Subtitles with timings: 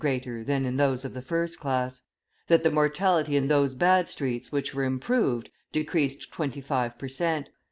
[0.01, 2.01] greater than in those of the first class;
[2.47, 7.49] that the mortality is those bad streets which were improved, decreased 25 per cent.